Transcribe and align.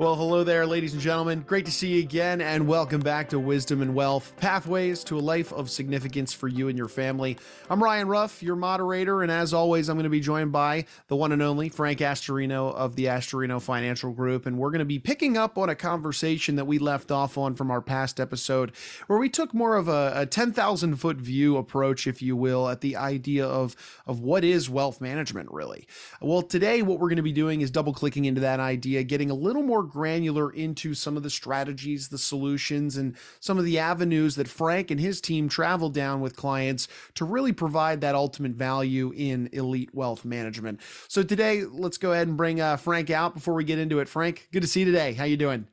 Well, 0.00 0.16
hello 0.16 0.44
there, 0.44 0.66
ladies 0.66 0.94
and 0.94 1.02
gentlemen. 1.02 1.44
Great 1.46 1.66
to 1.66 1.70
see 1.70 1.88
you 1.88 1.98
again, 2.00 2.40
and 2.40 2.66
welcome 2.66 3.02
back 3.02 3.28
to 3.28 3.38
Wisdom 3.38 3.82
and 3.82 3.94
Wealth 3.94 4.32
Pathways 4.38 5.04
to 5.04 5.18
a 5.18 5.20
Life 5.20 5.52
of 5.52 5.68
Significance 5.68 6.32
for 6.32 6.48
You 6.48 6.68
and 6.68 6.78
Your 6.78 6.88
Family. 6.88 7.36
I'm 7.68 7.84
Ryan 7.84 8.08
Ruff, 8.08 8.42
your 8.42 8.56
moderator, 8.56 9.22
and 9.22 9.30
as 9.30 9.52
always, 9.52 9.90
I'm 9.90 9.98
going 9.98 10.04
to 10.04 10.08
be 10.08 10.20
joined 10.20 10.52
by 10.52 10.86
the 11.08 11.16
one 11.16 11.32
and 11.32 11.42
only 11.42 11.68
Frank 11.68 11.98
Astorino 11.98 12.74
of 12.74 12.96
the 12.96 13.04
Astorino 13.04 13.60
Financial 13.60 14.10
Group, 14.10 14.46
and 14.46 14.56
we're 14.56 14.70
going 14.70 14.78
to 14.78 14.86
be 14.86 14.98
picking 14.98 15.36
up 15.36 15.58
on 15.58 15.68
a 15.68 15.74
conversation 15.74 16.56
that 16.56 16.64
we 16.64 16.78
left 16.78 17.10
off 17.10 17.36
on 17.36 17.54
from 17.54 17.70
our 17.70 17.82
past 17.82 18.20
episode, 18.20 18.72
where 19.06 19.18
we 19.18 19.28
took 19.28 19.52
more 19.52 19.76
of 19.76 19.86
a, 19.88 20.12
a 20.14 20.24
10,000 20.24 20.96
foot 20.96 21.18
view 21.18 21.58
approach, 21.58 22.06
if 22.06 22.22
you 22.22 22.36
will, 22.36 22.70
at 22.70 22.80
the 22.80 22.96
idea 22.96 23.46
of, 23.46 23.76
of 24.06 24.20
what 24.20 24.44
is 24.44 24.70
wealth 24.70 24.98
management, 25.02 25.50
really. 25.52 25.86
Well, 26.22 26.40
today, 26.40 26.80
what 26.80 27.00
we're 27.00 27.10
going 27.10 27.16
to 27.16 27.22
be 27.22 27.32
doing 27.32 27.60
is 27.60 27.70
double 27.70 27.92
clicking 27.92 28.24
into 28.24 28.40
that 28.40 28.60
idea, 28.60 29.02
getting 29.02 29.30
a 29.30 29.34
little 29.34 29.62
more 29.62 29.89
granular 29.90 30.50
into 30.50 30.94
some 30.94 31.16
of 31.16 31.22
the 31.22 31.30
strategies, 31.30 32.08
the 32.08 32.18
solutions, 32.18 32.96
and 32.96 33.16
some 33.40 33.58
of 33.58 33.64
the 33.64 33.78
avenues 33.78 34.36
that 34.36 34.48
Frank 34.48 34.90
and 34.90 35.00
his 35.00 35.20
team 35.20 35.48
travel 35.48 35.90
down 35.90 36.20
with 36.20 36.36
clients 36.36 36.88
to 37.14 37.24
really 37.24 37.52
provide 37.52 38.00
that 38.00 38.14
ultimate 38.14 38.52
value 38.52 39.12
in 39.16 39.48
elite 39.52 39.94
wealth 39.94 40.24
management. 40.24 40.80
So 41.08 41.22
today, 41.22 41.64
let's 41.64 41.98
go 41.98 42.12
ahead 42.12 42.28
and 42.28 42.36
bring 42.36 42.60
uh, 42.60 42.76
Frank 42.76 43.10
out 43.10 43.34
before 43.34 43.54
we 43.54 43.64
get 43.64 43.78
into 43.78 43.98
it. 43.98 44.08
Frank, 44.08 44.48
good 44.52 44.62
to 44.62 44.68
see 44.68 44.80
you 44.80 44.86
today. 44.86 45.12
How 45.12 45.24
you 45.24 45.36
doing? 45.36 45.66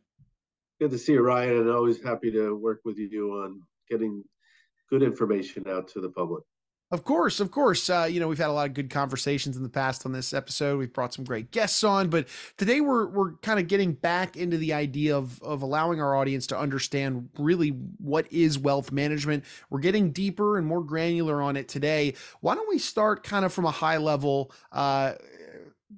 Good 0.80 0.92
to 0.92 0.98
see 0.98 1.14
you, 1.14 1.22
Ryan, 1.22 1.58
and 1.58 1.70
always 1.70 2.02
happy 2.02 2.32
to 2.32 2.56
work 2.56 2.82
with 2.86 2.98
you 2.98 3.32
on 3.44 3.62
getting 3.90 4.24
good 4.90 5.04
information 5.04 5.66
out 5.68 5.88
to 5.90 6.02
the 6.02 6.10
public. 6.10 6.44
Of 6.90 7.04
course, 7.04 7.42
of 7.42 7.52
course. 7.52 7.90
Uh, 7.90 8.08
you 8.10 8.22
know, 8.22 8.30
we've 8.30 8.38
had 8.38 8.48
a 8.50 8.54
lot 8.54 8.70
of 8.70 8.74
good 8.74 8.90
conversations 8.90 9.58
in 9.58 9.64
the 9.64 9.68
past 9.68 10.06
on 10.06 10.14
this 10.14 10.34
episode. 10.34 10.80
We've 10.80 10.94
brought 10.94 11.14
some 11.14 11.26
great 11.26 11.52
guests 11.52 11.84
on, 11.84 12.10
but 12.10 12.30
today 12.56 12.80
we're 12.80 13.08
we're 13.08 13.34
kind 13.38 13.60
of 13.60 13.68
getting 13.68 13.92
back 13.92 14.38
into 14.38 14.58
the 14.58 14.72
idea 14.72 15.18
of 15.18 15.42
of 15.42 15.64
allowing 15.64 16.00
our 16.02 16.16
audience 16.16 16.48
to 16.48 16.58
understand 16.58 17.28
really 17.38 17.70
what 17.98 18.32
is 18.32 18.58
wealth 18.58 18.94
management. 18.94 19.44
We're 19.70 19.82
getting 19.82 20.12
deeper 20.12 20.58
and 20.58 20.66
more 20.66 20.82
granular 20.82 21.42
on 21.42 21.58
it 21.58 21.68
today. 21.68 22.14
Why 22.40 22.56
don't 22.56 22.70
we 22.70 22.80
start 22.80 23.22
kind 23.22 23.44
of 23.44 23.52
from 23.52 23.66
a 23.66 23.72
high 23.72 23.98
level? 23.98 24.54
Uh, 24.72 25.16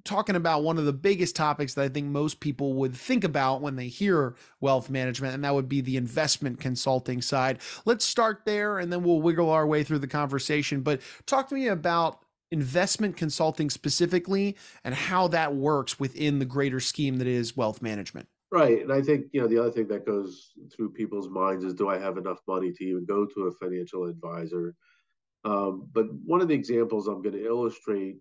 talking 0.04 0.36
about 0.36 0.62
one 0.62 0.78
of 0.78 0.84
the 0.84 0.92
biggest 0.92 1.36
topics 1.36 1.74
that 1.74 1.84
I 1.84 1.88
think 1.88 2.06
most 2.06 2.40
people 2.40 2.74
would 2.74 2.94
think 2.94 3.24
about 3.24 3.60
when 3.60 3.76
they 3.76 3.88
hear 3.88 4.34
wealth 4.60 4.90
management, 4.90 5.34
and 5.34 5.44
that 5.44 5.54
would 5.54 5.68
be 5.68 5.80
the 5.80 5.96
investment 5.96 6.60
consulting 6.60 7.22
side. 7.22 7.58
Let's 7.84 8.04
start 8.04 8.42
there 8.44 8.78
and 8.78 8.92
then 8.92 9.02
we'll 9.02 9.20
wiggle 9.20 9.50
our 9.50 9.66
way 9.66 9.82
through 9.82 9.98
the 10.00 10.06
conversation. 10.06 10.80
But 10.82 11.00
talk 11.26 11.48
to 11.48 11.54
me 11.54 11.68
about 11.68 12.20
investment 12.50 13.16
consulting 13.16 13.70
specifically 13.70 14.56
and 14.84 14.94
how 14.94 15.28
that 15.28 15.54
works 15.54 16.00
within 16.00 16.38
the 16.38 16.44
greater 16.44 16.80
scheme 16.80 17.18
that 17.18 17.26
is 17.26 17.56
wealth 17.56 17.80
management. 17.80 18.28
Right. 18.52 18.82
And 18.82 18.92
I 18.92 19.00
think, 19.00 19.26
you 19.32 19.40
know, 19.40 19.46
the 19.46 19.58
other 19.58 19.70
thing 19.70 19.86
that 19.88 20.04
goes 20.04 20.50
through 20.74 20.90
people's 20.90 21.28
minds 21.28 21.64
is 21.64 21.74
do 21.74 21.88
I 21.88 21.98
have 21.98 22.16
enough 22.16 22.40
money 22.48 22.72
to 22.72 22.84
even 22.84 23.04
go 23.04 23.24
to 23.24 23.42
a 23.42 23.52
financial 23.52 24.06
advisor? 24.06 24.74
Um, 25.44 25.88
but 25.92 26.06
one 26.24 26.40
of 26.40 26.48
the 26.48 26.54
examples 26.54 27.06
I'm 27.06 27.22
going 27.22 27.36
to 27.36 27.46
illustrate 27.46 28.16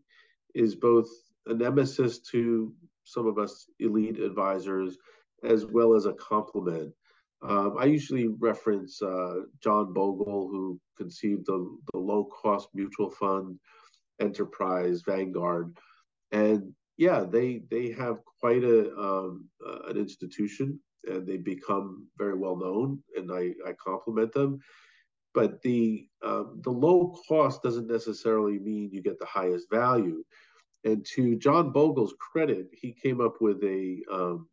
is 0.54 0.76
both 0.76 1.10
a 1.50 1.54
nemesis 1.54 2.20
to 2.32 2.74
some 3.04 3.28
of 3.28 3.38
us 3.38 3.66
elite 3.80 4.20
advisors, 4.20 4.98
as 5.44 5.66
well 5.66 5.96
as 5.96 6.06
a 6.06 6.14
complement. 6.14 6.94
Um, 7.42 7.76
I 7.80 7.86
usually 7.86 8.28
reference 8.28 9.02
uh, 9.02 9.36
John 9.64 9.94
Bogle, 9.94 10.48
who 10.52 10.80
conceived 10.98 11.46
the, 11.46 11.78
the 11.94 12.00
low 12.00 12.26
cost 12.26 12.70
mutual 12.74 13.10
fund 13.10 13.58
enterprise 14.20 15.02
Vanguard. 15.06 15.78
And 16.32 16.74
yeah, 16.98 17.24
they 17.24 17.62
they 17.72 17.92
have 17.92 18.18
quite 18.42 18.64
a 18.64 18.94
um, 18.98 19.50
uh, 19.66 19.90
an 19.90 19.98
institution, 19.98 20.80
and 21.06 21.26
they 21.26 21.38
become 21.38 22.08
very 22.18 22.38
well 22.38 22.58
known, 22.58 23.02
and 23.16 23.32
I, 23.32 23.54
I 23.68 23.74
compliment 23.84 24.34
them. 24.34 24.60
But 25.34 25.62
the 25.62 26.08
um, 26.24 26.60
the 26.64 26.72
low 26.72 27.16
cost 27.28 27.64
doesn't 27.64 27.88
necessarily 27.88 28.60
mean 28.60 28.90
you 28.92 29.02
get 29.02 29.18
the 29.18 29.26
highest 29.26 29.68
value. 29.72 30.24
And 30.84 31.06
to 31.16 31.36
John 31.36 31.72
Bogle's 31.72 32.14
credit, 32.20 32.70
he 32.72 32.94
came 32.94 33.20
up 33.20 33.42
with 33.42 33.62
a, 33.64 34.02
um, 34.12 34.48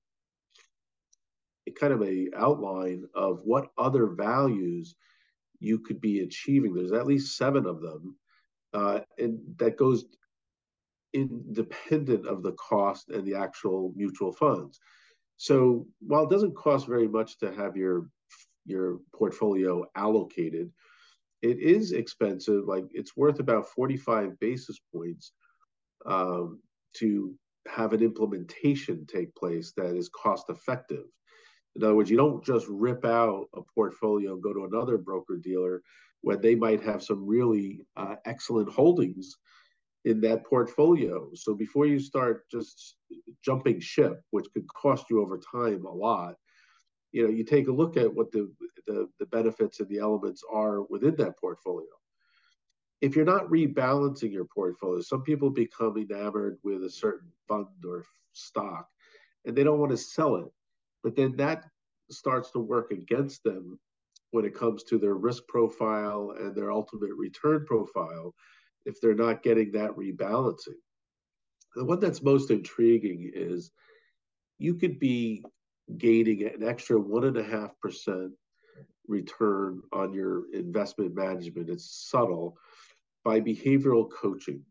a 1.69 1.71
kind 1.71 1.93
of 1.93 2.03
a 2.03 2.29
outline 2.37 3.05
of 3.15 3.41
what 3.45 3.71
other 3.79 4.07
values 4.07 4.95
you 5.61 5.79
could 5.79 6.01
be 6.01 6.21
achieving. 6.21 6.75
There's 6.75 6.93
at 6.93 7.07
least 7.07 7.37
seven 7.37 7.67
of 7.67 7.81
them, 7.81 8.17
uh, 8.73 9.01
and 9.19 9.39
that 9.59 9.77
goes 9.77 10.05
independent 11.13 12.27
of 12.27 12.43
the 12.43 12.53
cost 12.53 13.09
and 13.09 13.25
the 13.25 13.35
actual 13.35 13.93
mutual 13.97 14.33
funds. 14.33 14.79
So 15.37 15.87
while 16.01 16.25
it 16.25 16.31
doesn't 16.31 16.57
cost 16.57 16.87
very 16.87 17.09
much 17.09 17.39
to 17.39 17.53
have 17.55 17.77
your 17.77 18.09
your 18.65 18.99
portfolio 19.15 19.85
allocated, 19.95 20.73
it 21.43 21.59
is 21.59 21.93
expensive. 21.93 22.65
Like 22.67 22.87
it's 22.91 23.17
worth 23.17 23.39
about 23.39 23.69
45 23.69 24.39
basis 24.41 24.79
points 24.93 25.33
um, 26.07 26.61
to 26.95 27.35
have 27.69 27.93
an 27.93 28.03
implementation 28.03 29.07
take 29.07 29.35
place 29.35 29.73
that 29.77 29.97
is 29.97 30.09
cost 30.09 30.51
effective. 30.51 31.05
In 31.75 31.85
other 31.85 31.95
words, 31.95 32.11
you 32.11 32.17
don't 32.17 32.45
just 32.45 32.67
rip 32.69 33.05
out 33.05 33.49
a 33.55 33.61
portfolio 33.75 34.33
and 34.33 34.43
go 34.43 34.53
to 34.53 34.65
another 34.65 34.97
broker 34.97 35.37
dealer 35.37 35.83
when 36.23 36.41
they 36.41 36.55
might 36.55 36.83
have 36.83 37.03
some 37.03 37.27
really 37.27 37.81
uh, 37.97 38.17
excellent 38.25 38.71
holdings 38.71 39.37
in 40.05 40.21
that 40.21 40.45
portfolio. 40.45 41.29
So 41.35 41.55
before 41.55 41.87
you 41.87 41.99
start 41.99 42.49
just 42.51 42.97
jumping 43.45 43.81
ship, 43.81 44.23
which 44.31 44.47
could 44.55 44.67
cost 44.73 45.07
you 45.11 45.21
over 45.21 45.39
time 45.39 45.85
a 45.85 45.93
lot, 45.93 46.37
you 47.13 47.25
know, 47.25 47.31
you 47.31 47.45
take 47.45 47.69
a 47.69 47.73
look 47.73 47.97
at 47.97 48.13
what 48.13 48.31
the, 48.33 48.51
the, 48.87 49.09
the 49.19 49.27
benefits 49.27 49.81
and 49.81 49.89
the 49.89 49.99
elements 49.99 50.43
are 50.51 50.83
within 50.83 51.17
that 51.17 51.39
portfolio 51.39 51.87
if 53.01 53.15
you're 53.15 53.25
not 53.25 53.49
rebalancing 53.49 54.33
your 54.33 54.47
portfolio, 54.47 55.01
some 55.01 55.23
people 55.23 55.51
become 55.51 55.97
enamored 55.99 56.59
with 56.63 56.85
a 56.85 56.91
certain 56.91 57.31
fund 57.49 57.67
or 57.87 58.05
stock 58.33 58.89
and 59.47 59.57
they 59.57 59.65
don't 59.65 59.79
want 59.79 59.93
to 59.93 59.97
sell 59.97 60.37
it. 60.37 60.53
But 61.03 61.17
then 61.17 61.37
that 61.37 61.65
starts 62.11 62.51
to 62.51 62.59
work 62.59 62.91
against 62.91 63.43
them 63.45 63.79
when 64.33 64.45
it 64.45 64.55
comes 64.55 64.83
to 64.85 64.99
their 64.99 65.15
risk 65.15 65.45
profile 65.49 66.35
and 66.39 66.55
their 66.55 66.73
ultimate 66.73 67.15
return 67.17 67.65
profile 67.65 68.35
if 68.85 69.01
they're 69.01 69.15
not 69.15 69.43
getting 69.43 69.73
that 69.73 69.93
rebalancing. 69.93 70.81
The 71.75 71.85
one 71.85 72.01
that's 72.01 72.23
most 72.23 72.51
intriguing 72.51 73.31
is 73.35 73.71
you 74.59 74.75
could 74.75 74.99
be 74.99 75.45
gaining 75.99 76.43
an 76.43 76.67
extra 76.67 76.99
one 76.99 77.25
and 77.25 77.37
a 77.37 77.45
half 77.45 77.79
percent 77.81 78.33
return 79.07 79.83
on 79.93 80.13
your 80.13 80.53
investment 80.53 81.15
management. 81.15 81.71
It's 81.71 82.09
subtle, 82.09 82.57
by 83.27 83.41
behavioral 83.41 84.09
coaching. 84.09 84.63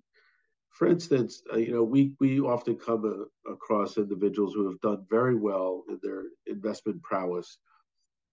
For 0.70 0.88
instance, 0.88 1.44
uh, 1.54 1.58
you 1.58 1.74
know, 1.74 1.84
we 1.84 2.14
we 2.22 2.40
often 2.40 2.78
come 2.78 3.04
a, 3.06 3.52
across 3.52 3.98
individuals 3.98 4.54
who 4.54 4.66
have 4.70 4.80
done 4.80 5.06
very 5.10 5.36
well 5.36 5.84
in 5.90 6.00
their 6.02 6.24
investment 6.48 7.04
prowess, 7.04 7.58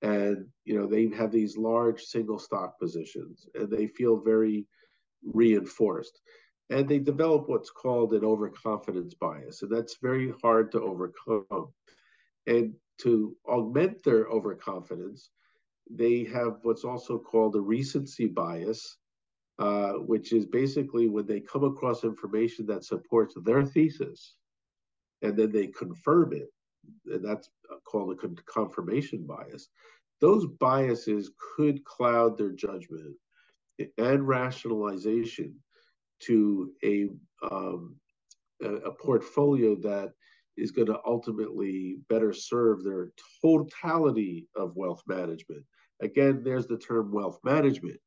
and 0.01 0.47
you 0.65 0.75
know 0.79 0.87
they 0.87 1.09
have 1.09 1.33
these 1.33 1.57
large 1.57 2.03
single 2.03 2.39
stock 2.39 2.79
positions, 2.79 3.49
and 3.57 3.69
they 3.69 3.89
feel 3.89 4.17
very 4.17 4.67
reinforced, 5.25 6.21
and 6.71 6.89
they 6.89 7.01
develop 7.01 7.49
what's 7.49 7.71
called 7.71 8.13
an 8.13 8.25
overconfidence 8.25 9.15
bias, 9.15 9.63
and 9.63 9.71
that's 9.73 9.97
very 10.01 10.33
hard 10.41 10.71
to 10.73 10.81
overcome. 10.81 11.67
And 12.47 12.75
to 12.99 13.37
augment 13.47 14.05
their 14.05 14.27
overconfidence, 14.27 15.31
they 15.91 16.25
have 16.25 16.59
what's 16.63 16.85
also 16.85 17.19
called 17.19 17.57
a 17.57 17.61
recency 17.61 18.27
bias, 18.27 18.99
uh, 19.59 19.93
which 19.93 20.33
is 20.33 20.47
basically 20.47 21.09
when 21.09 21.27
they 21.27 21.41
come 21.41 21.65
across 21.65 22.05
information 22.05 22.67
that 22.67 22.85
supports 22.85 23.35
their 23.45 23.65
thesis 23.65 24.37
and 25.23 25.37
then 25.37 25.53
they 25.53 25.69
confirm 25.69 26.33
it, 26.33 26.49
and 27.07 27.25
that's 27.25 27.49
called 27.85 28.13
a 28.13 28.29
confirmation 28.43 29.25
bias. 29.25 29.69
Those 30.21 30.47
biases 30.47 31.31
could 31.57 31.85
cloud 31.85 32.37
their 32.37 32.53
judgment 32.53 33.15
and 33.99 34.27
rationalization 34.27 35.55
to 36.21 36.73
a 36.85 37.09
um, 37.51 37.97
a 38.63 38.93
portfolio 38.93 39.75
that 39.75 40.13
is 40.57 40.71
going 40.71 40.87
to 40.87 41.01
ultimately 41.07 41.97
better 42.09 42.33
serve 42.33 42.85
their 42.85 43.11
totality 43.43 44.47
of 44.55 44.77
wealth 44.77 45.03
management. 45.07 45.65
Again, 46.01 46.43
there's 46.45 46.67
the 46.67 46.79
term 46.79 47.11
wealth 47.11 47.39
management. 47.43 47.99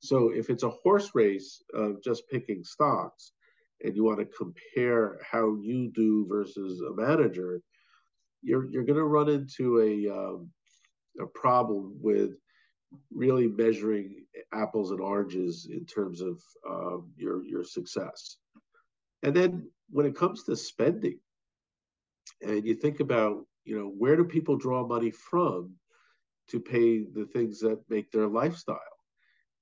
So 0.00 0.30
if 0.32 0.50
it's 0.50 0.62
a 0.62 0.70
horse 0.70 1.10
race 1.14 1.62
of 1.74 2.02
just 2.02 2.28
picking 2.30 2.62
stocks 2.64 3.32
and 3.82 3.94
you 3.94 4.04
want 4.04 4.20
to 4.20 4.26
compare 4.26 5.18
how 5.28 5.56
you 5.60 5.90
do 5.94 6.26
versus 6.28 6.80
a 6.80 6.94
manager, 6.94 7.60
you're 8.42 8.70
you're 8.70 8.84
going 8.84 8.98
to 8.98 9.04
run 9.04 9.28
into 9.28 9.80
a 9.80 10.16
um, 10.16 10.50
a 11.20 11.26
problem 11.26 11.96
with 12.00 12.32
really 13.10 13.48
measuring 13.48 14.24
apples 14.52 14.92
and 14.92 15.00
oranges 15.00 15.68
in 15.70 15.84
terms 15.84 16.20
of 16.20 16.40
um, 16.68 17.12
your 17.16 17.44
your 17.44 17.64
success. 17.64 18.36
And 19.22 19.34
then 19.34 19.68
when 19.90 20.06
it 20.06 20.16
comes 20.16 20.44
to 20.44 20.54
spending, 20.54 21.18
and 22.40 22.64
you 22.64 22.74
think 22.74 23.00
about 23.00 23.44
you 23.68 23.78
know, 23.78 23.92
where 23.98 24.16
do 24.16 24.24
people 24.24 24.56
draw 24.56 24.86
money 24.86 25.10
from 25.10 25.74
to 26.48 26.58
pay 26.58 27.00
the 27.04 27.26
things 27.34 27.60
that 27.60 27.78
make 27.90 28.10
their 28.10 28.26
lifestyle? 28.26 28.97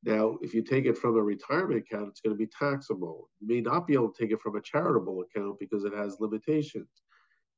Now, 0.06 0.38
if 0.41 0.55
you 0.55 0.62
take 0.62 0.87
it 0.87 0.97
from 0.97 1.17
a 1.17 1.23
retirement 1.23 1.81
account, 1.81 2.11
it's 2.11 2.20
going 2.20 2.32
to 2.32 2.38
be 2.38 2.47
taxable. 2.47 3.29
You 3.41 3.49
may 3.49 3.61
not 3.61 3.88
be 3.88 3.94
able 3.94 4.12
to 4.12 4.23
take 4.23 4.31
it 4.31 4.41
from 4.41 4.55
a 4.55 4.62
charitable 4.62 5.23
account 5.23 5.58
because 5.58 5.82
it 5.82 5.93
has 5.93 6.20
limitations. 6.20 6.88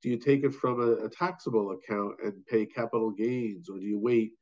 Do 0.03 0.09
you 0.09 0.17
take 0.17 0.45
it 0.45 0.55
from 0.55 0.81
a, 0.81 1.05
a 1.05 1.11
taxable 1.11 1.73
account 1.73 2.15
and 2.25 2.47
pay 2.47 2.65
capital 2.65 3.11
gains, 3.11 3.69
or 3.69 3.79
do 3.79 3.85
you 3.85 3.99
wait 3.99 4.33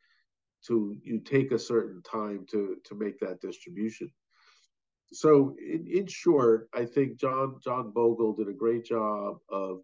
to 0.68 0.96
you 1.02 1.18
take 1.18 1.50
a 1.50 1.58
certain 1.58 2.00
time 2.02 2.46
to 2.52 2.76
to 2.84 2.94
make 2.94 3.18
that 3.20 3.40
distribution? 3.40 4.08
So, 5.12 5.56
in, 5.58 5.86
in 5.88 6.06
short, 6.06 6.68
I 6.74 6.84
think 6.84 7.18
John 7.18 7.56
John 7.64 7.90
Bogle 7.90 8.34
did 8.34 8.48
a 8.48 8.52
great 8.52 8.84
job 8.84 9.38
of 9.48 9.80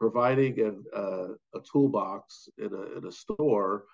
providing 0.00 0.58
a, 0.58 0.98
a, 0.98 1.00
uh, 1.00 1.28
a 1.54 1.60
toolbox 1.70 2.48
in 2.58 2.72
a, 2.72 2.98
in 2.98 3.06
a 3.06 3.12
store 3.12 3.84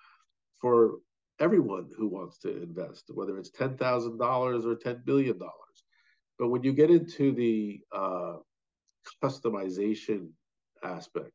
for 0.59 1.01
everyone 1.39 1.89
who 1.97 2.07
wants 2.07 2.37
to 2.39 2.61
invest, 2.61 3.05
whether 3.13 3.37
it's 3.37 3.49
ten 3.49 3.77
thousand 3.77 4.17
dollars 4.17 4.65
or 4.65 4.75
ten 4.75 5.01
billion 5.05 5.37
dollars. 5.37 5.53
But 6.37 6.49
when 6.49 6.63
you 6.63 6.73
get 6.73 6.89
into 6.89 7.31
the 7.31 7.81
uh, 7.91 8.35
customization 9.23 10.29
aspect, 10.83 11.31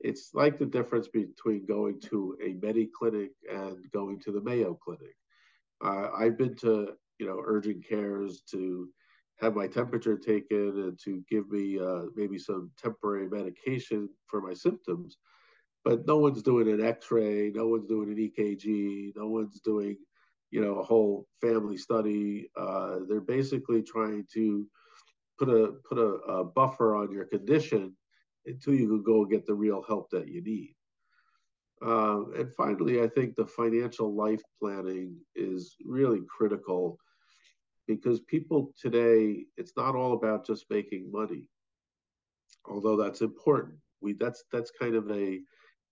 it's 0.00 0.30
like 0.34 0.58
the 0.58 0.66
difference 0.66 1.08
between 1.08 1.66
going 1.66 2.00
to 2.02 2.36
a 2.44 2.54
Medi 2.64 2.86
clinic 2.86 3.30
and 3.50 3.78
going 3.92 4.20
to 4.20 4.32
the 4.32 4.40
Mayo 4.40 4.74
Clinic. 4.74 5.14
Uh, 5.84 6.10
I've 6.16 6.38
been 6.38 6.56
to 6.56 6.92
you 7.18 7.26
know 7.26 7.40
urgent 7.44 7.86
cares 7.86 8.42
to 8.50 8.88
have 9.40 9.54
my 9.54 9.68
temperature 9.68 10.16
taken 10.16 10.68
and 10.82 10.98
to 11.04 11.22
give 11.30 11.48
me 11.50 11.78
uh, 11.78 12.06
maybe 12.16 12.38
some 12.38 12.70
temporary 12.76 13.28
medication 13.28 14.08
for 14.26 14.40
my 14.40 14.52
symptoms 14.52 15.16
but 15.88 16.06
no 16.06 16.18
one's 16.18 16.42
doing 16.42 16.68
an 16.68 16.84
X-ray, 16.84 17.50
no 17.54 17.66
one's 17.66 17.88
doing 17.88 18.10
an 18.10 18.16
EKG, 18.18 19.16
no 19.16 19.26
one's 19.26 19.58
doing, 19.60 19.96
you 20.50 20.60
know, 20.60 20.80
a 20.80 20.82
whole 20.82 21.26
family 21.40 21.78
study. 21.78 22.50
Uh, 22.58 22.98
they're 23.08 23.22
basically 23.22 23.82
trying 23.82 24.26
to 24.34 24.66
put 25.38 25.48
a 25.48 25.72
put 25.88 25.96
a, 25.96 26.08
a, 26.30 26.44
buffer 26.44 26.94
on 26.94 27.10
your 27.10 27.24
condition 27.24 27.96
until 28.44 28.74
you 28.74 28.86
can 28.86 29.02
go 29.02 29.24
get 29.24 29.46
the 29.46 29.54
real 29.54 29.82
help 29.88 30.10
that 30.10 30.28
you 30.28 30.42
need. 30.42 30.74
Uh, 31.80 32.24
and 32.36 32.52
finally, 32.52 33.00
I 33.00 33.08
think 33.08 33.34
the 33.34 33.46
financial 33.46 34.14
life 34.14 34.42
planning 34.60 35.16
is 35.34 35.74
really 35.86 36.20
critical 36.28 36.98
because 37.86 38.20
people 38.20 38.74
today, 38.78 39.46
it's 39.56 39.72
not 39.74 39.96
all 39.96 40.12
about 40.12 40.46
just 40.46 40.66
making 40.68 41.10
money, 41.10 41.46
although 42.66 42.96
that's 42.98 43.22
important. 43.22 43.78
We 44.02 44.12
that's 44.12 44.44
that's 44.52 44.70
kind 44.70 44.94
of 44.94 45.10
a 45.10 45.40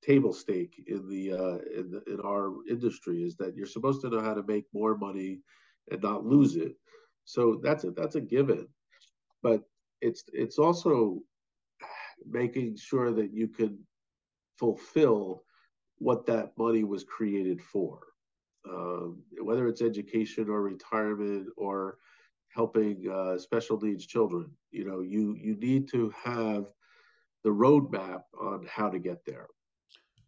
table 0.02 0.32
stake 0.32 0.82
in 0.86 1.08
the 1.08 1.32
uh, 1.32 1.58
in 1.78 1.90
the, 1.90 2.02
in 2.12 2.20
our 2.20 2.52
industry 2.68 3.22
is 3.22 3.36
that 3.36 3.56
you're 3.56 3.66
supposed 3.66 4.00
to 4.02 4.08
know 4.08 4.20
how 4.20 4.34
to 4.34 4.42
make 4.46 4.64
more 4.72 4.96
money 4.96 5.40
and 5.90 6.02
not 6.02 6.24
lose 6.24 6.56
it. 6.56 6.74
So 7.24 7.60
that's 7.62 7.84
a 7.84 7.90
that's 7.90 8.16
a 8.16 8.20
given, 8.20 8.68
but 9.42 9.62
it's 10.00 10.24
it's 10.32 10.58
also 10.58 11.20
making 12.28 12.76
sure 12.76 13.12
that 13.12 13.32
you 13.32 13.48
can 13.48 13.78
fulfill 14.58 15.42
what 15.98 16.26
that 16.26 16.52
money 16.58 16.84
was 16.84 17.04
created 17.04 17.62
for, 17.62 18.00
um, 18.68 19.22
whether 19.40 19.66
it's 19.66 19.82
education 19.82 20.48
or 20.48 20.62
retirement 20.62 21.48
or 21.56 21.98
helping 22.48 23.08
uh, 23.10 23.38
special 23.38 23.80
needs 23.80 24.06
children. 24.06 24.50
You 24.70 24.84
know, 24.84 25.00
you 25.00 25.36
you 25.40 25.56
need 25.56 25.88
to 25.90 26.12
have 26.22 26.66
the 27.44 27.50
roadmap 27.50 28.22
on 28.40 28.66
how 28.68 28.88
to 28.90 28.98
get 28.98 29.24
there. 29.24 29.46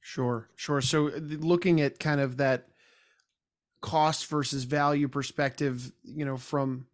Sure, 0.08 0.48
sure. 0.56 0.80
So 0.80 1.08
uh, 1.08 1.18
looking 1.18 1.82
at 1.82 1.98
kind 2.00 2.18
of 2.18 2.38
that 2.38 2.68
cost 3.82 4.24
versus 4.30 4.64
value 4.64 5.06
perspective, 5.06 5.92
you 6.02 6.24
know, 6.24 6.38
from 6.38 6.86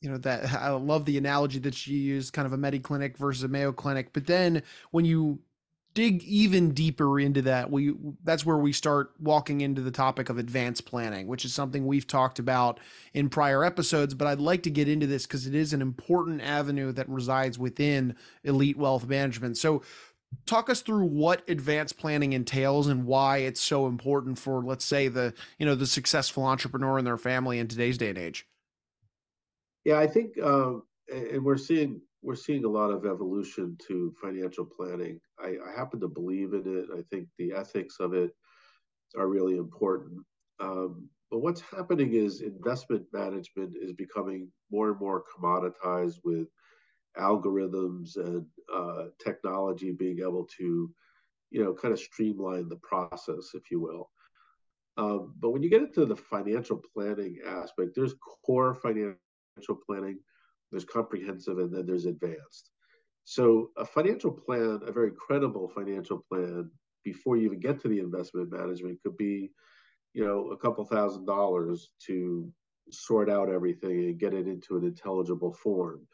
you 0.00 0.08
know 0.10 0.18
that 0.18 0.52
I 0.54 0.70
love 0.70 1.06
the 1.06 1.18
analogy 1.18 1.58
that 1.58 1.88
you 1.88 1.98
use, 1.98 2.30
kind 2.30 2.46
of 2.46 2.52
a 2.52 2.56
Medi 2.56 2.78
clinic 2.78 3.18
versus 3.18 3.42
a 3.42 3.48
Mayo 3.48 3.72
clinic. 3.72 4.12
But 4.12 4.28
then 4.28 4.62
when 4.92 5.04
you 5.04 5.40
dig 5.94 6.22
even 6.22 6.72
deeper 6.72 7.18
into 7.18 7.42
that, 7.42 7.72
we 7.72 7.94
that's 8.22 8.46
where 8.46 8.58
we 8.58 8.72
start 8.72 9.10
walking 9.18 9.62
into 9.62 9.82
the 9.82 9.90
topic 9.90 10.28
of 10.28 10.38
advanced 10.38 10.86
planning, 10.86 11.26
which 11.26 11.44
is 11.44 11.52
something 11.52 11.84
we've 11.84 12.06
talked 12.06 12.38
about 12.38 12.78
in 13.12 13.28
prior 13.28 13.64
episodes. 13.64 14.14
But 14.14 14.28
I'd 14.28 14.38
like 14.38 14.62
to 14.62 14.70
get 14.70 14.88
into 14.88 15.08
this 15.08 15.26
because 15.26 15.48
it 15.48 15.54
is 15.56 15.72
an 15.72 15.82
important 15.82 16.42
avenue 16.42 16.92
that 16.92 17.08
resides 17.08 17.58
within 17.58 18.14
elite 18.44 18.76
wealth 18.76 19.04
management. 19.08 19.58
So 19.58 19.82
talk 20.46 20.70
us 20.70 20.82
through 20.82 21.06
what 21.06 21.48
advanced 21.48 21.96
planning 21.98 22.32
entails 22.32 22.88
and 22.88 23.06
why 23.06 23.38
it's 23.38 23.60
so 23.60 23.86
important 23.86 24.38
for 24.38 24.62
let's 24.62 24.84
say 24.84 25.08
the 25.08 25.34
you 25.58 25.66
know 25.66 25.74
the 25.74 25.86
successful 25.86 26.44
entrepreneur 26.44 26.98
and 26.98 27.06
their 27.06 27.18
family 27.18 27.58
in 27.58 27.68
today's 27.68 27.98
day 27.98 28.08
and 28.08 28.18
age. 28.18 28.46
Yeah 29.84 29.98
i 29.98 30.06
think 30.06 30.38
um, 30.42 30.82
and 31.12 31.44
we're 31.44 31.56
seeing 31.56 32.00
we're 32.24 32.34
seeing 32.34 32.64
a 32.64 32.68
lot 32.68 32.90
of 32.90 33.04
evolution 33.04 33.76
to 33.86 34.12
financial 34.20 34.64
planning. 34.64 35.20
I, 35.38 35.56
I 35.68 35.78
happen 35.78 36.00
to 36.00 36.08
believe 36.08 36.54
in 36.54 36.62
it. 36.66 36.86
I 36.98 37.02
think 37.10 37.28
the 37.38 37.52
ethics 37.52 37.96
of 38.00 38.14
it 38.14 38.30
are 39.16 39.28
really 39.28 39.58
important. 39.58 40.24
Um, 40.58 41.08
but 41.30 41.40
what's 41.40 41.60
happening 41.60 42.14
is 42.14 42.40
investment 42.40 43.04
management 43.12 43.74
is 43.78 43.92
becoming 43.92 44.48
more 44.70 44.90
and 44.90 44.98
more 44.98 45.22
commoditized 45.36 46.16
with 46.24 46.48
algorithms 47.18 48.16
and 48.16 48.46
uh, 48.74 49.04
technology 49.22 49.92
being 49.92 50.20
able 50.20 50.46
to, 50.58 50.90
you 51.50 51.64
know, 51.64 51.72
kind 51.72 51.92
of 51.92 52.00
streamline 52.00 52.68
the 52.68 52.76
process, 52.76 53.50
if 53.54 53.70
you 53.70 53.80
will. 53.80 54.10
Um, 54.96 55.34
but 55.40 55.50
when 55.50 55.62
you 55.62 55.70
get 55.70 55.82
into 55.82 56.06
the 56.06 56.16
financial 56.16 56.82
planning 56.94 57.38
aspect, 57.46 57.90
there's 57.94 58.14
core 58.44 58.74
financial 58.74 59.16
planning, 59.86 60.18
there's 60.70 60.84
comprehensive, 60.84 61.58
and 61.58 61.72
then 61.72 61.86
there's 61.86 62.06
advanced. 62.06 62.70
So 63.24 63.70
a 63.76 63.84
financial 63.84 64.30
plan, 64.30 64.80
a 64.86 64.92
very 64.92 65.10
credible 65.12 65.68
financial 65.68 66.24
plan, 66.30 66.70
before 67.04 67.36
you 67.36 67.46
even 67.46 67.60
get 67.60 67.80
to 67.80 67.88
the 67.88 67.98
investment 67.98 68.52
management, 68.52 69.02
could 69.02 69.16
be, 69.16 69.50
you 70.12 70.24
know, 70.24 70.50
a 70.50 70.56
couple 70.56 70.84
thousand 70.84 71.26
dollars 71.26 71.90
to 72.06 72.50
sort 72.90 73.30
out 73.30 73.50
everything 73.50 74.04
and 74.04 74.18
get 74.18 74.34
it 74.34 74.46
into 74.46 74.76
an 74.76 74.84
intelligible 74.84 75.54
form 75.54 76.06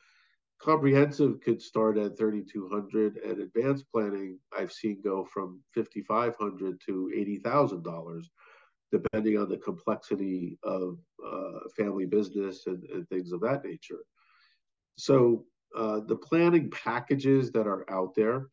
comprehensive 0.62 1.40
could 1.40 1.60
start 1.60 1.96
at 1.96 2.18
3200 2.18 3.16
and 3.16 3.40
advanced 3.40 3.86
planning 3.92 4.38
i've 4.58 4.72
seen 4.72 5.00
go 5.02 5.24
from 5.24 5.60
5500 5.74 6.80
to 6.86 7.10
$80000 7.44 8.24
depending 8.92 9.38
on 9.38 9.48
the 9.48 9.56
complexity 9.56 10.58
of 10.62 10.98
uh, 11.24 11.60
family 11.76 12.06
business 12.06 12.66
and, 12.66 12.82
and, 12.84 13.08
things 13.08 13.32
of 13.32 13.40
that 13.40 13.64
nature. 13.64 14.00
So 14.96 15.44
uh, 15.76 16.00
the 16.06 16.16
planning 16.16 16.70
packages 16.70 17.52
that 17.52 17.66
are 17.66 17.88
out 17.90 18.14
there 18.14 18.48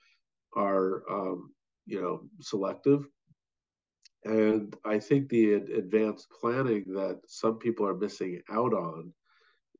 are 0.56 1.04
um, 1.10 1.52
you 1.86 2.02
know 2.02 2.22
selective. 2.42 3.08
And 4.24 4.76
i 4.84 5.00
think 5.00 5.30
the 5.30 5.54
advanced 5.54 6.28
planning 6.42 6.84
that 6.88 7.22
some 7.28 7.58
people 7.58 7.88
are 7.88 7.96
missing 7.96 8.42
out 8.52 8.74
on 8.74 9.14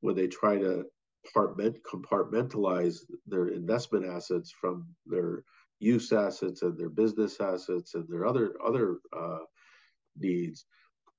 when 0.00 0.14
they 0.16 0.26
try 0.26 0.56
to 0.56 0.84
compartmentalize 1.34 2.98
their 3.26 3.48
investment 3.48 4.06
assets 4.06 4.52
from 4.60 4.86
their 5.06 5.44
use 5.80 6.12
assets 6.12 6.62
and 6.62 6.76
their 6.76 6.88
business 6.88 7.40
assets 7.40 7.94
and 7.94 8.06
their 8.08 8.26
other 8.26 8.54
other 8.64 8.98
uh, 9.16 9.38
needs. 10.16 10.64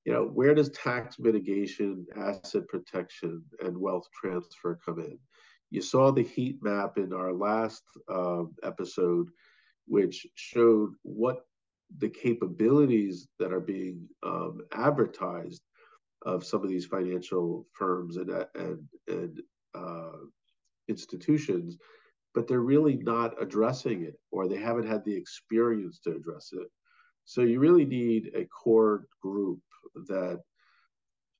You 0.05 0.13
know, 0.13 0.25
where 0.25 0.55
does 0.55 0.69
tax 0.69 1.19
mitigation, 1.19 2.05
asset 2.15 2.67
protection, 2.67 3.43
and 3.63 3.77
wealth 3.77 4.07
transfer 4.13 4.79
come 4.85 4.99
in? 4.99 5.19
You 5.71 5.81
saw 5.81 6.11
the 6.11 6.23
heat 6.23 6.63
map 6.63 6.97
in 6.97 7.13
our 7.13 7.33
last 7.33 7.83
uh, 8.11 8.43
episode, 8.63 9.27
which 9.85 10.25
showed 10.35 10.93
what 11.03 11.45
the 11.97 12.09
capabilities 12.09 13.27
that 13.39 13.51
are 13.51 13.59
being 13.59 14.07
um, 14.23 14.61
advertised 14.73 15.61
of 16.23 16.45
some 16.45 16.63
of 16.63 16.69
these 16.69 16.85
financial 16.85 17.67
firms 17.73 18.17
and 18.17 18.29
and 18.55 18.87
and 19.07 19.41
uh, 19.75 20.17
institutions, 20.87 21.77
but 22.33 22.47
they're 22.47 22.61
really 22.61 22.97
not 22.97 23.41
addressing 23.41 24.03
it 24.03 24.15
or 24.31 24.47
they 24.47 24.57
haven't 24.57 24.87
had 24.87 25.03
the 25.05 25.15
experience 25.15 25.99
to 25.99 26.11
address 26.11 26.49
it. 26.53 26.67
So 27.25 27.41
you 27.41 27.59
really 27.59 27.85
need 27.85 28.31
a 28.35 28.45
core 28.45 29.05
group 29.21 29.59
that 30.07 30.41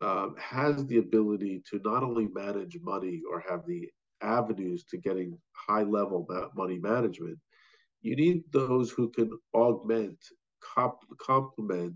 um, 0.02 0.36
has 0.40 0.86
the 0.86 0.98
ability 0.98 1.62
to 1.70 1.82
not 1.84 2.04
only 2.04 2.28
manage 2.28 2.78
money 2.82 3.22
or 3.30 3.44
have 3.50 3.66
the 3.66 3.90
avenues 4.22 4.84
to 4.86 4.98
getting 4.98 5.38
high 5.54 5.84
level 5.84 6.28
money 6.56 6.80
management, 6.80 7.38
you 8.02 8.16
need 8.16 8.44
those 8.52 8.92
who 8.92 9.10
can 9.10 9.38
augment, 9.54 10.18
comp- 10.64 11.18
complement 11.20 11.96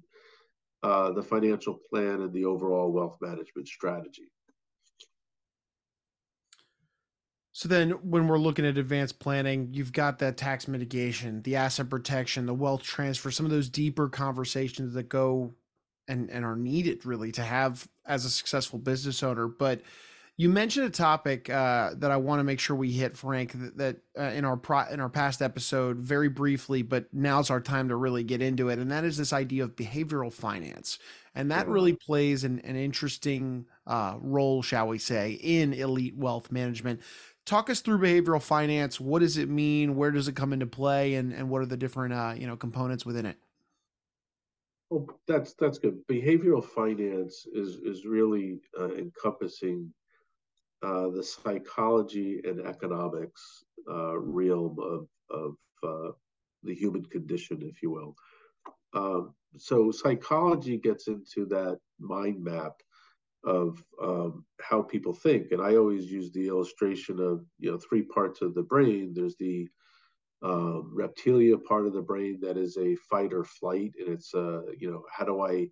uh, 0.84 1.12
the 1.12 1.24
financial 1.24 1.80
plan 1.90 2.22
and 2.22 2.34
the 2.34 2.46
overall 2.46 2.92
wealth 2.92 3.18
management 3.22 3.68
strategy. 3.68 4.30
So 7.56 7.70
then 7.70 7.92
when 7.92 8.28
we're 8.28 8.40
looking 8.40 8.66
at 8.66 8.80
advanced 8.80 9.20
planning, 9.20 9.70
you've 9.72 9.94
got 9.94 10.18
that 10.20 10.38
tax 10.38 10.68
mitigation, 10.68 11.44
the 11.44 11.56
asset 11.56 11.88
protection, 11.88 12.48
the 12.48 12.54
wealth 12.54 12.82
transfer, 12.82 13.30
some 13.30 13.46
of 13.46 13.52
those 13.52 13.70
deeper 13.70 14.10
conversations 14.10 14.94
that 14.96 15.08
go 15.08 15.54
and 16.08 16.30
and 16.32 16.44
are 16.44 16.56
needed 16.58 17.06
really 17.06 17.32
to 17.34 17.44
have 17.44 17.88
as 18.06 18.26
a 18.26 18.30
successful 18.30 18.80
business 18.80 19.22
owner. 19.22 19.48
But 19.48 19.82
you 20.36 20.50
mentioned 20.50 20.88
a 20.88 20.90
topic 20.90 21.48
uh, 21.48 21.92
that 21.98 22.10
I 22.10 22.18
want 22.18 22.40
to 22.40 22.44
make 22.44 22.60
sure 22.60 22.76
we 22.76 22.92
hit, 22.92 23.16
Frank. 23.16 23.52
That, 23.52 23.78
that 23.78 23.98
uh, 24.20 24.32
in 24.36 24.46
our 24.46 24.58
pro- 24.58 24.90
in 24.92 25.00
our 25.00 25.10
past 25.10 25.44
episode, 25.44 25.98
very 25.98 26.30
briefly, 26.30 26.82
but 26.82 27.06
now's 27.14 27.52
our 27.52 27.62
time 27.62 27.88
to 27.90 27.96
really 27.96 28.24
get 28.24 28.42
into 28.42 28.70
it, 28.70 28.80
and 28.80 28.90
that 28.92 29.04
is 29.04 29.16
this 29.16 29.32
idea 29.32 29.64
of 29.64 29.76
behavioral 29.76 30.34
finance, 30.34 30.98
and 31.36 31.52
that 31.52 31.68
Yeah. 31.68 31.74
really 31.74 31.94
plays 31.94 32.44
an, 32.46 32.60
an 32.62 32.76
interesting 32.76 33.68
uh, 33.86 34.16
role, 34.20 34.64
shall 34.64 34.88
we 34.88 34.98
say, 34.98 35.34
in 35.34 35.72
elite 35.72 36.18
wealth 36.18 36.52
management. 36.52 37.02
Talk 37.46 37.70
us 37.70 37.82
through 37.82 38.00
behavioral 38.00 38.42
finance. 38.42 39.00
What 39.00 39.20
does 39.20 39.38
it 39.38 39.50
mean? 39.50 39.96
Where 39.96 40.12
does 40.12 40.28
it 40.28 40.36
come 40.36 40.54
into 40.54 40.66
play? 40.66 41.16
And 41.16 41.34
and 41.34 41.50
what 41.50 41.62
are 41.62 41.66
the 41.66 41.78
different 41.78 42.14
uh, 42.14 42.34
you 42.38 42.48
know 42.48 42.56
components 42.56 43.06
within 43.06 43.26
it? 43.26 43.38
Well, 44.90 45.08
that's 45.28 45.54
that's 45.54 45.78
good. 45.78 46.00
Behavioral 46.08 46.64
finance 46.64 47.46
is 47.54 47.78
is 47.78 48.06
really 48.06 48.62
uh, 48.80 48.94
encompassing 48.94 49.94
uh, 50.84 51.10
the 51.10 51.24
psychology 51.24 52.42
and 52.46 52.66
economics 52.66 53.64
uh, 53.90 54.18
realm 54.18 54.78
of 54.80 55.08
of 55.30 55.56
uh, 55.84 56.12
the 56.64 56.74
human 56.74 57.04
condition, 57.06 57.62
if 57.62 57.82
you 57.82 57.92
will. 57.92 58.16
Um, 58.94 59.34
so 59.58 59.92
psychology 59.92 60.78
gets 60.78 61.08
into 61.08 61.46
that 61.48 61.80
mind 62.00 62.44
map 62.44 62.74
of 63.44 63.84
um, 64.02 64.46
how 64.62 64.82
people 64.82 65.14
think, 65.14 65.52
and 65.52 65.62
I 65.62 65.76
always 65.76 66.12
use 66.12 66.32
the 66.32 66.48
illustration 66.48 67.20
of 67.20 67.46
you 67.60 67.72
know 67.72 67.78
three 67.78 68.04
parts 68.04 68.42
of 68.42 68.54
the 68.54 68.64
brain. 68.64 69.14
There's 69.14 69.36
the 69.38 69.68
um, 70.44 70.94
reptilia 70.96 71.58
part 71.64 71.86
of 71.86 71.94
the 71.94 72.02
brain 72.02 72.40
that 72.42 72.58
is 72.58 72.78
a 72.78 72.96
fight 73.10 73.34
or 73.34 73.44
flight, 73.44 73.94
and 74.00 74.10
it's 74.10 74.34
uh, 74.34 74.64
you 74.78 74.92
know 74.92 75.04
how 75.12 75.26
do 75.26 75.42
I 75.42 75.70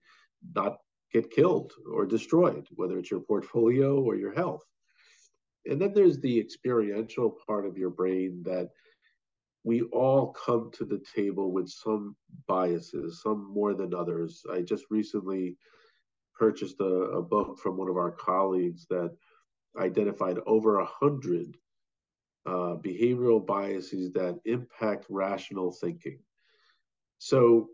not 0.56 0.78
get 1.14 1.32
killed 1.32 1.74
or 1.92 2.06
destroyed, 2.06 2.68
whether 2.76 2.98
it's 2.98 3.12
your 3.12 3.20
portfolio 3.22 4.02
or 4.02 4.16
your 4.16 4.34
health. 4.34 4.64
And 5.66 5.80
then 5.80 5.94
there's 5.94 6.20
the 6.20 6.40
experiential 6.40 7.38
part 7.46 7.66
of 7.66 7.78
your 7.78 7.90
brain 7.90 8.42
that 8.46 8.70
we 9.64 9.82
all 9.84 10.34
come 10.34 10.72
to 10.74 10.86
the 10.86 11.04
table 11.16 11.52
with 11.52 11.70
some 11.70 12.16
biases, 12.48 13.22
some 13.22 13.54
more 13.54 13.74
than 13.74 13.94
others. 13.94 14.42
I 14.52 14.62
just 14.62 14.86
recently 14.90 15.58
purchased 16.38 16.80
a, 16.80 16.84
a 16.84 17.22
book 17.22 17.60
from 17.60 17.78
one 17.78 17.90
of 17.90 17.98
our 17.98 18.12
colleagues 18.12 18.86
that 18.90 19.16
identified 19.80 20.38
over 20.46 20.80
a 20.80 20.86
hundred 20.86 21.58
uh, 22.46 22.76
behavioral 22.76 23.46
biases 23.46 24.12
that 24.14 24.40
impact 24.46 25.06
rational 25.10 25.72
thinking. 25.72 26.20
So, 27.20 27.70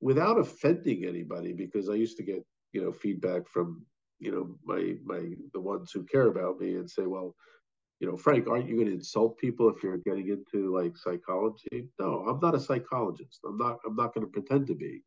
without 0.00 0.38
offending 0.38 1.04
anybody, 1.04 1.52
because 1.52 1.88
I 1.88 1.94
used 1.94 2.16
to 2.18 2.22
get 2.22 2.44
you 2.72 2.82
know 2.82 2.92
feedback 2.92 3.48
from 3.48 3.84
you 4.20 4.30
know 4.30 4.56
my 4.64 4.94
my 5.04 5.34
the 5.52 5.60
ones 5.60 5.90
who 5.90 6.04
care 6.04 6.28
about 6.28 6.60
me 6.60 6.74
and 6.76 6.88
say, 6.88 7.06
well, 7.06 7.34
you 8.00 8.08
know, 8.08 8.16
Frank, 8.16 8.46
aren't 8.46 8.68
you 8.68 8.76
going 8.76 8.86
to 8.86 8.94
insult 8.94 9.38
people 9.38 9.68
if 9.68 9.82
you're 9.82 9.98
getting 9.98 10.28
into 10.28 10.74
like 10.74 10.96
psychology? 10.96 11.88
No, 11.98 12.24
I'm 12.28 12.38
not 12.40 12.54
a 12.54 12.60
psychologist. 12.60 13.40
I'm 13.46 13.56
not. 13.56 13.78
I'm 13.84 13.96
not 13.96 14.14
going 14.14 14.26
to 14.26 14.32
pretend 14.32 14.68
to 14.68 14.74
be. 14.74 15.02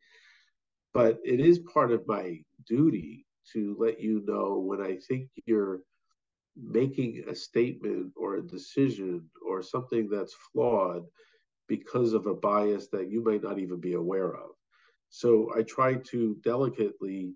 But 0.93 1.19
it 1.23 1.39
is 1.39 1.59
part 1.59 1.91
of 1.91 2.07
my 2.07 2.39
duty 2.67 3.25
to 3.53 3.75
let 3.79 3.99
you 4.01 4.23
know 4.25 4.59
when 4.59 4.81
I 4.81 4.97
think 5.07 5.29
you're 5.45 5.81
making 6.55 7.23
a 7.29 7.35
statement 7.35 8.11
or 8.15 8.35
a 8.35 8.47
decision 8.47 9.29
or 9.45 9.61
something 9.61 10.09
that's 10.09 10.35
flawed 10.51 11.03
because 11.67 12.13
of 12.13 12.25
a 12.25 12.33
bias 12.33 12.87
that 12.89 13.09
you 13.09 13.23
might 13.23 13.43
not 13.43 13.57
even 13.57 13.79
be 13.79 13.93
aware 13.93 14.35
of. 14.35 14.49
So 15.09 15.51
I 15.57 15.63
try 15.63 15.95
to 15.95 16.35
delicately 16.43 17.33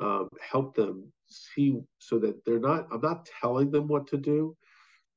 um, 0.00 0.28
help 0.40 0.74
them 0.74 1.12
see 1.26 1.78
so 1.98 2.18
that 2.20 2.44
they're 2.44 2.58
not, 2.60 2.86
I'm 2.90 3.00
not 3.00 3.28
telling 3.40 3.70
them 3.70 3.88
what 3.88 4.06
to 4.08 4.16
do. 4.16 4.56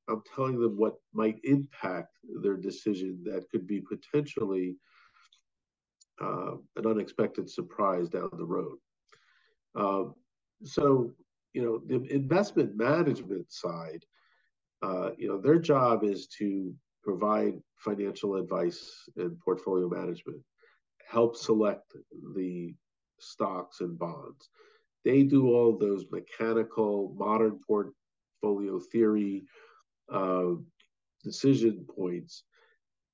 I'm 0.09 0.21
telling 0.35 0.59
them 0.59 0.77
what 0.77 0.95
might 1.13 1.39
impact 1.43 2.17
their 2.41 2.57
decision 2.57 3.21
that 3.25 3.49
could 3.49 3.67
be 3.67 3.81
potentially 3.81 4.75
uh, 6.21 6.55
an 6.75 6.85
unexpected 6.85 7.49
surprise 7.49 8.09
down 8.09 8.29
the 8.37 8.45
road. 8.45 8.77
Um, 9.75 10.15
so 10.63 11.11
you 11.53 11.61
know, 11.61 11.81
the 11.85 12.13
investment 12.13 12.75
management 12.77 13.51
side, 13.51 14.05
uh, 14.81 15.11
you 15.17 15.27
know, 15.27 15.39
their 15.39 15.59
job 15.59 16.03
is 16.03 16.27
to 16.27 16.73
provide 17.03 17.55
financial 17.77 18.35
advice 18.35 19.09
and 19.17 19.39
portfolio 19.39 19.89
management, 19.89 20.41
help 21.09 21.35
select 21.35 21.93
the 22.35 22.73
stocks 23.19 23.81
and 23.81 23.97
bonds. 23.97 24.49
They 25.03 25.23
do 25.23 25.49
all 25.49 25.77
those 25.77 26.05
mechanical, 26.11 27.13
modern 27.17 27.59
portfolio 27.67 28.79
theory 28.91 29.43
uh, 30.11 30.51
decision 31.23 31.85
points. 31.95 32.43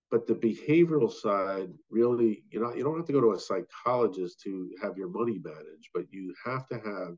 But 0.09 0.25
the 0.25 0.35
behavioral 0.35 1.11
side, 1.11 1.69
really, 1.89 2.43
you 2.49 2.61
know, 2.61 2.73
you 2.73 2.83
don't 2.83 2.95
have 2.95 3.05
to 3.07 3.13
go 3.13 3.21
to 3.21 3.33
a 3.33 3.39
psychologist 3.39 4.39
to 4.41 4.69
have 4.81 4.97
your 4.97 5.09
money 5.09 5.39
managed, 5.43 5.89
but 5.93 6.05
you 6.11 6.33
have 6.45 6.65
to 6.67 6.75
have 6.75 7.17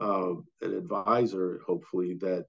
um, 0.00 0.44
an 0.62 0.74
advisor, 0.74 1.60
hopefully, 1.66 2.14
that 2.14 2.46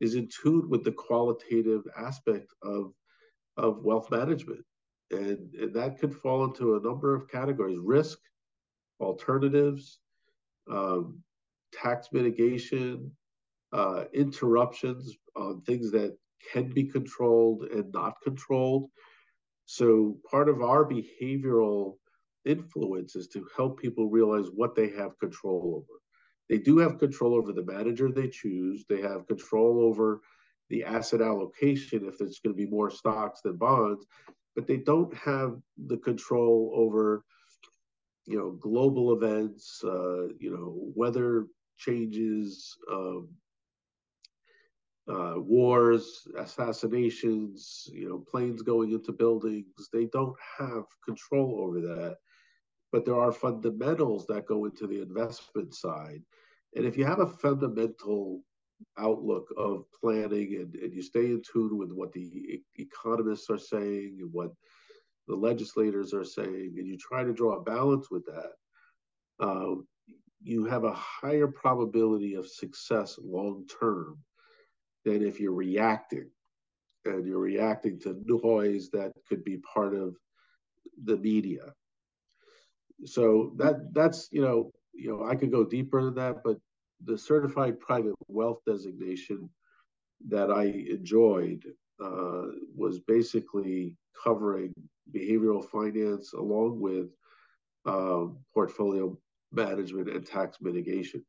is 0.00 0.14
in 0.14 0.28
tune 0.28 0.68
with 0.68 0.84
the 0.84 0.92
qualitative 0.92 1.82
aspect 1.96 2.52
of 2.62 2.92
of 3.56 3.82
wealth 3.82 4.10
management, 4.10 4.62
and, 5.10 5.54
and 5.54 5.72
that 5.74 5.98
could 5.98 6.14
fall 6.14 6.44
into 6.44 6.76
a 6.76 6.80
number 6.80 7.14
of 7.14 7.28
categories: 7.28 7.78
risk, 7.78 8.18
alternatives, 9.00 9.98
um, 10.70 11.22
tax 11.72 12.08
mitigation, 12.12 13.10
uh, 13.72 14.04
interruptions 14.12 15.16
on 15.36 15.62
things 15.62 15.90
that 15.92 16.16
can 16.52 16.68
be 16.72 16.84
controlled 16.84 17.64
and 17.64 17.92
not 17.92 18.14
controlled. 18.22 18.90
So 19.64 20.18
part 20.30 20.48
of 20.48 20.62
our 20.62 20.84
behavioral 20.84 21.96
influence 22.44 23.16
is 23.16 23.26
to 23.28 23.46
help 23.56 23.80
people 23.80 24.08
realize 24.08 24.46
what 24.54 24.74
they 24.74 24.90
have 24.90 25.18
control 25.18 25.84
over 25.84 26.00
they 26.48 26.58
do 26.58 26.78
have 26.78 26.98
control 26.98 27.34
over 27.34 27.52
the 27.52 27.64
manager 27.64 28.10
they 28.10 28.28
choose. 28.28 28.84
They 28.88 29.00
have 29.00 29.26
control 29.26 29.80
over 29.80 30.20
the 30.70 30.84
asset 30.84 31.20
allocation 31.20 32.06
if 32.06 32.20
it's 32.20 32.40
going 32.40 32.56
to 32.56 32.64
be 32.64 32.70
more 32.70 32.90
stocks 32.90 33.40
than 33.40 33.56
bonds, 33.56 34.06
but 34.54 34.66
they 34.66 34.78
don't 34.78 35.14
have 35.14 35.56
the 35.86 35.96
control 35.98 36.72
over, 36.74 37.24
you 38.26 38.38
know, 38.38 38.50
global 38.52 39.12
events, 39.12 39.80
uh, 39.84 40.28
you 40.38 40.50
know, 40.50 40.74
weather 40.94 41.46
changes, 41.78 42.76
um, 42.90 43.28
uh, 45.08 45.34
wars, 45.36 46.26
assassinations, 46.36 47.88
you 47.92 48.08
know, 48.08 48.24
planes 48.30 48.62
going 48.62 48.92
into 48.92 49.12
buildings. 49.12 49.88
They 49.92 50.06
don't 50.06 50.36
have 50.58 50.84
control 51.04 51.60
over 51.60 51.80
that 51.80 52.16
but 52.92 53.04
there 53.04 53.20
are 53.20 53.32
fundamentals 53.32 54.26
that 54.26 54.46
go 54.46 54.64
into 54.64 54.86
the 54.86 55.02
investment 55.02 55.74
side. 55.74 56.22
And 56.74 56.86
if 56.86 56.96
you 56.96 57.04
have 57.04 57.20
a 57.20 57.26
fundamental 57.26 58.42
outlook 58.98 59.52
of 59.56 59.84
planning 60.00 60.56
and, 60.56 60.74
and 60.76 60.94
you 60.94 61.02
stay 61.02 61.26
in 61.26 61.42
tune 61.42 61.76
with 61.76 61.92
what 61.92 62.12
the 62.12 62.62
economists 62.76 63.50
are 63.50 63.58
saying 63.58 64.18
and 64.20 64.32
what 64.32 64.52
the 65.28 65.34
legislators 65.34 66.14
are 66.14 66.24
saying, 66.24 66.74
and 66.78 66.86
you 66.86 66.96
try 66.96 67.24
to 67.24 67.32
draw 67.32 67.56
a 67.56 67.62
balance 67.62 68.10
with 68.10 68.24
that, 68.26 68.52
um, 69.40 69.86
you 70.42 70.64
have 70.64 70.84
a 70.84 70.92
higher 70.92 71.48
probability 71.48 72.34
of 72.34 72.48
success 72.48 73.18
long 73.22 73.66
term 73.80 74.16
than 75.06 75.26
if 75.26 75.40
you're 75.40 75.52
reacting 75.54 76.28
and 77.06 77.26
you're 77.26 77.38
reacting 77.38 77.98
to 78.00 78.22
noise 78.26 78.90
that 78.90 79.12
could 79.26 79.42
be 79.44 79.56
part 79.58 79.94
of 79.94 80.14
the 81.04 81.16
media 81.16 81.72
so 83.04 83.52
that 83.56 83.92
that's 83.92 84.28
you 84.32 84.40
know 84.40 84.70
you 84.94 85.10
know 85.10 85.24
I 85.24 85.34
could 85.34 85.50
go 85.50 85.64
deeper 85.64 86.02
than 86.02 86.14
that, 86.14 86.42
but 86.44 86.58
the 87.04 87.18
certified 87.18 87.78
private 87.78 88.14
wealth 88.28 88.60
designation 88.66 89.50
that 90.28 90.50
I 90.50 90.64
enjoyed 90.64 91.62
uh, 92.02 92.46
was 92.74 93.00
basically 93.00 93.96
covering 94.24 94.72
behavioral 95.14 95.64
finance 95.68 96.32
along 96.32 96.80
with 96.80 97.08
um, 97.84 98.38
portfolio 98.54 99.16
management 99.52 100.08
and 100.08 100.26
tax 100.26 100.56
mitigation. 100.60 101.24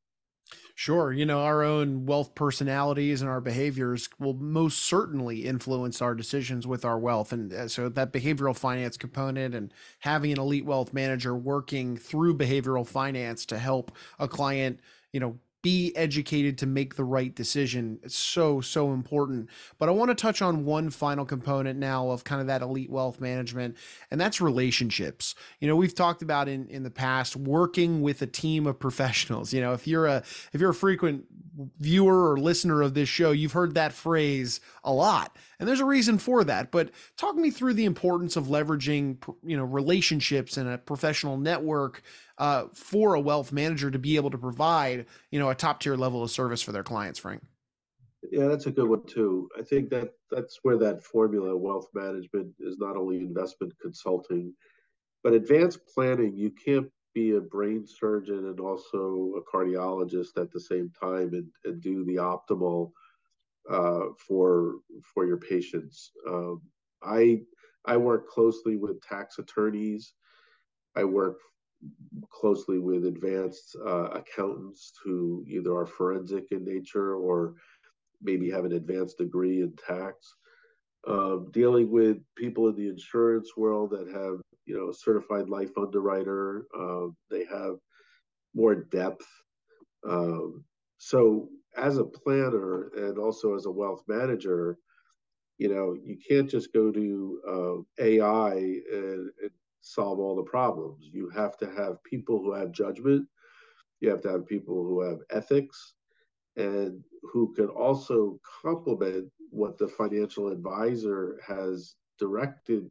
Sure. 0.76 1.12
You 1.12 1.26
know, 1.26 1.40
our 1.42 1.64
own 1.64 2.06
wealth 2.06 2.36
personalities 2.36 3.22
and 3.22 3.30
our 3.30 3.42
behaviors 3.42 4.10
will 4.20 4.36
most 4.36 4.80
certainly 4.80 5.44
influence 5.46 6.02
our 6.02 6.14
decisions 6.14 6.68
with 6.68 6.86
our 6.86 7.00
wealth. 7.00 7.32
And 7.34 7.52
uh, 7.52 7.68
so 7.68 7.90
that 7.90 8.14
behavioral 8.14 8.56
finance 8.56 8.96
component 8.96 9.56
and 9.56 9.74
having 10.00 10.32
an 10.32 10.40
elite 10.40 10.66
wealth 10.66 10.94
manager 10.94 11.36
working 11.36 11.98
through 11.98 12.38
behavioral 12.38 12.86
finance 12.86 13.46
to 13.48 13.58
help 13.58 13.92
a 14.20 14.28
client, 14.28 14.80
you 15.12 15.20
know, 15.20 15.40
be 15.64 15.96
educated 15.96 16.58
to 16.60 16.66
make 16.66 16.96
the 16.96 17.04
right 17.04 17.34
decision. 17.34 18.00
It's 18.04 18.18
so, 18.18 18.62
so 18.62 18.94
important. 18.94 19.50
But 19.80 19.90
I 19.90 19.92
want 19.92 20.10
to 20.10 20.16
touch 20.16 20.42
on 20.42 20.66
one 20.66 20.90
final 20.90 21.26
component 21.26 21.80
now 21.80 22.10
of 22.10 22.24
kind 22.24 22.42
of 22.42 22.48
that 22.48 22.62
elite 22.62 22.90
wealth 22.90 23.20
management, 23.20 23.76
and 24.12 24.22
that's 24.22 24.40
relationships. 24.40 25.36
You 25.60 25.68
know, 25.68 25.76
we've 25.76 25.96
talked 25.96 26.22
about 26.22 26.48
in, 26.48 26.68
in 26.68 26.84
the 26.84 26.92
past 26.92 27.36
working 27.36 28.02
with 28.02 28.22
a 28.22 28.28
team 28.28 28.68
of 28.68 28.80
professionals. 28.80 29.52
You 29.52 29.62
know, 29.62 29.74
if 29.74 29.88
you're 29.88 30.06
a 30.06 30.24
if 30.54 30.62
you're 30.62 30.70
a 30.70 30.76
frequent 30.76 31.26
viewer 31.80 32.32
or 32.32 32.38
listener 32.38 32.82
of 32.82 32.94
this 32.94 33.10
show, 33.10 33.32
you've 33.32 33.54
heard 33.54 33.74
that 33.74 33.94
phrase 33.94 34.60
a 34.84 34.92
lot. 34.92 35.36
And 35.60 35.68
there's 35.68 35.80
a 35.80 35.86
reason 35.86 36.18
for 36.18 36.44
that. 36.44 36.72
But 36.72 36.92
talk 37.18 37.36
me 37.36 37.50
through 37.50 37.74
the 37.74 37.86
importance 37.86 38.36
of 38.36 38.46
leveraging, 38.46 39.18
you 39.44 39.58
know, 39.58 39.64
relationships 39.64 40.58
and 40.58 40.70
a 40.70 40.78
professional 40.78 41.38
network 41.38 42.02
uh, 42.38 42.66
for 42.74 43.16
a 43.16 43.20
wealth 43.20 43.52
manager 43.52 43.90
to 43.90 44.00
be 44.00 44.16
able 44.16 44.30
to 44.32 44.38
provide, 44.38 45.06
you 45.32 45.40
know, 45.40 45.50
a 45.50 45.56
top 45.56 45.80
tier 45.80 45.96
level 45.96 46.24
of 46.24 46.32
service 46.32 46.62
for 46.62 46.72
their 46.72 46.84
clients, 46.84 47.20
Frank? 47.20 47.44
Yeah, 48.32 48.48
that's 48.48 48.66
a 48.66 48.72
good 48.72 48.90
one 48.90 49.06
too. 49.06 49.50
I 49.58 49.62
think 49.62 49.90
that 49.92 50.10
that's 50.32 50.60
where 50.64 50.78
that 50.78 51.04
formula 51.04 51.56
wealth 51.56 51.88
management 51.94 52.54
is 52.60 52.78
not 52.78 52.98
only 52.98 53.18
investment 53.18 53.74
consulting, 53.82 54.54
but 55.24 55.34
advanced 55.34 55.80
planning. 55.94 56.36
You 56.36 56.52
can't 56.52 56.88
be 57.18 57.32
a 57.32 57.42
brain 57.42 57.84
surgeon 57.88 58.46
and 58.50 58.60
also 58.60 59.34
a 59.38 59.42
cardiologist 59.52 60.38
at 60.38 60.52
the 60.52 60.60
same 60.60 60.92
time 61.02 61.34
and, 61.34 61.48
and 61.66 61.82
do 61.82 62.06
the 62.06 62.16
optimal 62.16 62.92
uh, 63.68 64.06
for 64.28 64.76
for 65.04 65.26
your 65.26 65.38
patients. 65.38 66.12
Um, 66.28 66.62
I 67.02 67.42
I 67.86 67.98
work 67.98 68.30
closely 68.30 68.76
with 68.76 69.02
tax 69.02 69.40
attorneys. 69.40 70.14
I 70.96 71.06
work 71.06 71.38
closely 72.30 72.78
with 72.78 73.06
advanced 73.06 73.76
uh, 73.84 74.10
accountants 74.22 74.94
who 75.04 75.44
either 75.48 75.76
are 75.76 75.88
forensic 75.88 76.46
in 76.52 76.64
nature 76.64 77.16
or 77.16 77.56
maybe 78.22 78.52
have 78.52 78.66
an 78.66 78.74
advanced 78.74 79.18
degree 79.18 79.62
in 79.62 79.74
tax. 79.76 80.36
Um, 81.06 81.50
dealing 81.52 81.92
with 81.92 82.18
people 82.36 82.68
in 82.70 82.76
the 82.76 82.90
insurance 82.90 83.56
world 83.58 83.92
that 83.92 84.08
have, 84.08 84.42
you 84.66 84.78
know, 84.78 84.92
certified 84.92 85.50
life 85.50 85.72
underwriter, 85.78 86.66
uh, 86.78 87.08
they 87.30 87.46
have 87.46 87.76
more 88.56 88.76
depth. 88.76 89.28
Um, 90.08 90.64
so, 90.98 91.50
as 91.78 91.98
a 91.98 92.06
planner 92.06 92.90
and 92.96 93.18
also 93.20 93.56
as 93.56 93.66
a 93.66 93.72
wealth 93.72 94.04
manager, 94.08 94.78
you 95.58 95.70
know, 95.74 95.96
you 96.04 96.18
can't 96.28 96.50
just 96.50 96.74
go 96.74 96.92
to 96.92 97.42
uh, 97.48 98.04
AI 98.04 98.54
and, 98.56 99.32
and 99.42 99.52
solve 99.82 100.20
all 100.20 100.36
the 100.36 100.44
problems. 100.44 101.10
You 101.12 101.30
have 101.30 101.58
to 101.58 101.68
have 101.78 102.04
people 102.04 102.40
who 102.42 102.54
have 102.54 102.72
judgment. 102.72 103.28
You 104.02 104.10
have 104.10 104.22
to 104.24 104.32
have 104.32 104.48
people 104.48 104.84
who 104.84 105.02
have 105.02 105.20
ethics 105.32 105.96
and 106.58 107.04
who 107.34 107.54
can 107.56 107.68
also 107.68 108.40
complement 108.64 109.32
what 109.50 109.78
the 109.78 109.88
financial 109.88 110.48
advisor 110.50 111.40
has 111.46 111.96
directed 112.20 112.90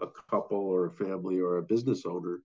a 0.00 0.06
couple 0.30 0.58
or 0.58 0.86
a 0.86 0.92
family 0.92 1.40
or 1.40 1.58
a 1.58 1.62
business 1.62 2.04
owner 2.06 2.40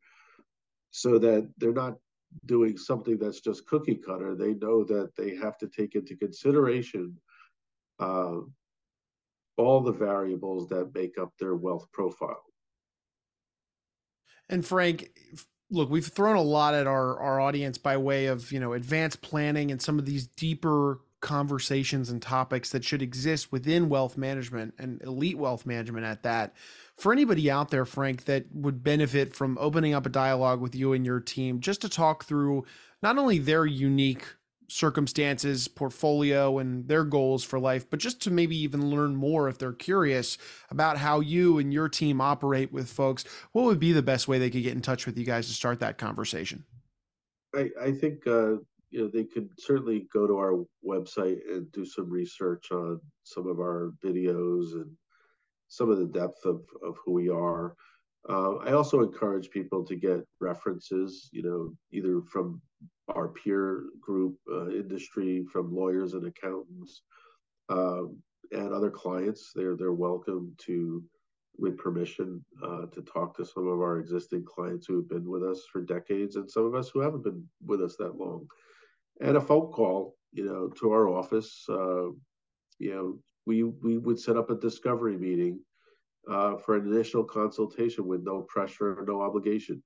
so 0.92 1.20
that 1.20 1.50
they're 1.58 1.74
not 1.74 1.98
doing 2.46 2.77
something 2.77 3.18
that's 3.18 3.42
just 3.42 3.68
cookie 3.68 3.96
cutter. 3.96 4.36
They 4.36 4.54
know 4.54 4.84
that 4.86 5.16
they 5.16 5.36
have 5.36 5.58
to 5.60 5.68
take 5.68 5.96
into 5.96 6.16
consideration 6.16 7.16
uh, 8.00 8.38
all 9.58 9.82
the 9.82 9.92
variables 9.92 10.68
that 10.70 10.94
make 10.94 11.18
up 11.18 11.32
their 11.39 11.56
wealth 11.56 11.88
profile. 11.92 12.44
And 14.50 14.66
Frank, 14.66 15.10
look, 15.70 15.89
we've 15.89 16.06
thrown 16.06 16.38
a 16.38 16.42
lot 16.42 16.74
at 16.74 16.88
our 16.88 17.20
our 17.20 17.39
audience 17.39 17.77
by 17.77 17.98
way 17.98 18.27
of, 18.27 18.51
you 18.51 18.60
know, 18.60 18.74
advanced 18.74 19.22
planning 19.22 19.72
and 19.72 19.82
some 19.82 20.00
of 20.00 20.06
these 20.06 20.27
deeper 20.27 21.00
conversations 21.19 22.09
and 22.09 22.21
topics 22.21 22.69
that 22.69 22.83
should 22.83 23.01
exist 23.01 23.51
within 23.51 23.89
wealth 23.89 24.17
management 24.17 24.74
and 24.77 25.01
elite 25.01 25.38
wealth 25.38 25.65
management 25.65 26.05
at 26.05 26.24
that. 26.24 26.53
For 26.95 27.12
anybody 27.12 27.49
out 27.49 27.69
there, 27.69 27.86
Frank, 27.86 28.25
that 28.25 28.45
would 28.53 28.84
benefit 28.84 29.36
from 29.36 29.58
opening 29.60 29.93
up 29.93 30.06
a 30.06 30.10
dialogue 30.10 30.62
with 30.62 30.75
you 30.75 30.93
and 30.93 31.06
your 31.06 31.19
team 31.19 31.60
just 31.60 31.82
to 31.82 31.89
talk 31.89 32.25
through 32.25 32.65
not 33.01 33.17
only 33.17 33.39
their 33.39 33.65
unique 33.65 34.25
circumstances, 34.69 35.67
portfolio, 35.67 36.58
and 36.60 36.88
their 36.88 37.03
goals 37.03 37.43
for 37.43 37.60
life, 37.60 37.89
but 37.89 37.99
just 37.99 38.21
to 38.21 38.32
maybe 38.32 38.58
even 38.58 38.89
learn 38.89 39.15
more 39.15 39.47
if 39.47 39.58
they're 39.58 39.73
curious 39.73 40.38
about 40.69 40.97
how 40.97 41.19
you 41.19 41.58
and 41.58 41.73
your 41.73 41.88
team 41.88 42.19
operate 42.19 42.71
with 42.71 42.89
folks, 42.89 43.23
what 43.53 43.65
would 43.65 43.80
be 43.80 43.93
the 43.93 44.01
best 44.01 44.27
way 44.27 44.38
they 44.38 44.49
could 44.49 44.63
get 44.63 44.73
in 44.73 44.82
touch 44.82 45.06
with 45.06 45.17
you 45.17 45.25
guys 45.25 45.47
to 45.47 45.53
start 45.53 45.80
that 45.80 45.97
conversation? 45.97 46.65
I, 47.56 47.69
I 47.82 47.91
think 47.91 48.27
uh, 48.27 48.56
you 48.89 49.02
know 49.02 49.08
they 49.08 49.23
could 49.26 49.50
certainly 49.60 50.08
go 50.13 50.28
to 50.28 50.38
our 50.38 50.63
website 50.86 51.39
and 51.50 51.71
do 51.71 51.86
some 51.86 52.10
research 52.10 52.71
on 52.71 53.00
some 53.23 53.47
of 53.47 53.60
our 53.60 53.91
videos 54.04 54.73
and 54.73 54.91
some 55.67 55.89
of 55.89 55.97
the 56.00 56.06
depth 56.06 56.45
of, 56.45 56.62
of 56.84 56.95
who 57.04 57.12
we 57.12 57.30
are. 57.30 57.76
Uh, 58.30 58.56
I 58.58 58.73
also 58.73 59.02
encourage 59.02 59.50
people 59.50 59.86
to 59.86 59.95
get 59.95 60.26
references, 60.39 61.30
you 61.32 61.43
know, 61.43 61.73
either 61.91 62.21
from 62.21 62.62
our 63.13 63.30
peer 63.30 63.86
group 64.02 64.38
uh, 64.52 64.69
industry 64.69 65.45
from 65.52 65.73
lawyers 65.73 66.13
and 66.13 66.26
accountants 66.26 67.04
um, 67.69 68.17
and 68.52 68.73
other 68.73 68.91
clients. 68.91 69.52
They're 69.56 69.76
they're 69.78 69.93
welcome 69.93 70.54
to, 70.65 71.04
with 71.58 71.78
permission, 71.78 72.43
uh, 72.63 72.88
to 72.88 73.02
talk 73.02 73.36
to 73.38 73.45
some 73.45 73.67
of 73.67 73.80
our 73.80 74.00
existing 74.00 74.45
clients 74.45 74.88
who 74.88 74.97
have 74.97 75.10
been 75.10 75.30
with 75.30 75.43
us 75.43 75.63
for 75.71 75.82
decades 75.82 76.36
and 76.36 76.50
some 76.50 76.65
of 76.65 76.76
us 76.76 76.89
who 76.89 77.00
haven't 77.00 77.23
been 77.23 77.43
with 77.65 77.82
us 77.82 77.95
that 77.97 78.15
long. 78.17 78.47
And 79.21 79.38
a 79.38 79.41
phone 79.41 79.71
call, 79.71 80.15
you 80.32 80.45
know, 80.45 80.69
to 80.80 80.91
our 80.91 81.10
office. 81.10 81.65
Uh, 81.69 82.10
you 82.80 82.93
know, 82.93 83.19
we 83.45 83.63
we 83.63 83.97
would 83.97 84.19
set 84.19 84.38
up 84.38 84.49
a 84.49 84.56
discovery 84.56 85.17
meeting 85.17 85.60
uh, 86.30 86.58
for 86.58 86.75
an 86.75 86.91
initial 86.91 87.23
consultation 87.23 88.06
with 88.06 88.21
no 88.23 88.41
pressure, 88.41 89.03
no 89.08 89.21
obligation. 89.21 89.82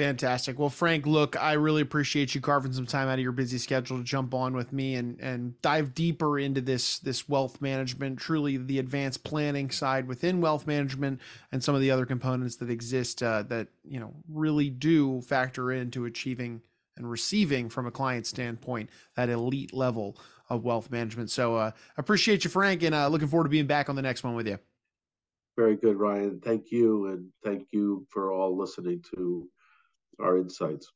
Fantastic. 0.00 0.58
Well, 0.58 0.70
Frank, 0.70 1.06
look, 1.06 1.36
I 1.38 1.52
really 1.52 1.82
appreciate 1.82 2.34
you 2.34 2.40
carving 2.40 2.72
some 2.72 2.86
time 2.86 3.08
out 3.08 3.18
of 3.18 3.20
your 3.20 3.32
busy 3.32 3.58
schedule 3.58 3.98
to 3.98 4.02
jump 4.02 4.32
on 4.32 4.54
with 4.54 4.72
me 4.72 4.94
and 4.94 5.20
and 5.20 5.60
dive 5.60 5.92
deeper 5.92 6.38
into 6.38 6.62
this 6.62 7.00
this 7.00 7.28
wealth 7.28 7.60
management, 7.60 8.18
truly 8.18 8.56
the 8.56 8.78
advanced 8.78 9.24
planning 9.24 9.70
side 9.70 10.08
within 10.08 10.40
wealth 10.40 10.66
management, 10.66 11.20
and 11.52 11.62
some 11.62 11.74
of 11.74 11.82
the 11.82 11.90
other 11.90 12.06
components 12.06 12.56
that 12.56 12.70
exist 12.70 13.22
uh, 13.22 13.42
that 13.42 13.68
you 13.84 14.00
know 14.00 14.14
really 14.26 14.70
do 14.70 15.20
factor 15.20 15.70
into 15.70 16.06
achieving 16.06 16.62
and 16.96 17.10
receiving 17.10 17.68
from 17.68 17.86
a 17.86 17.90
client 17.90 18.26
standpoint 18.26 18.88
that 19.16 19.28
elite 19.28 19.74
level 19.74 20.16
of 20.48 20.64
wealth 20.64 20.90
management. 20.90 21.28
So, 21.28 21.56
uh, 21.56 21.72
appreciate 21.98 22.42
you, 22.44 22.48
Frank, 22.48 22.82
and 22.84 22.94
uh, 22.94 23.08
looking 23.08 23.28
forward 23.28 23.44
to 23.44 23.50
being 23.50 23.66
back 23.66 23.90
on 23.90 23.96
the 23.96 24.02
next 24.02 24.24
one 24.24 24.34
with 24.34 24.48
you. 24.48 24.58
Very 25.58 25.76
good, 25.76 25.96
Ryan. 25.96 26.40
Thank 26.40 26.72
you, 26.72 27.08
and 27.08 27.28
thank 27.44 27.66
you 27.70 28.06
for 28.08 28.32
all 28.32 28.56
listening 28.56 29.04
to 29.14 29.46
our 30.22 30.38
insights. 30.38 30.92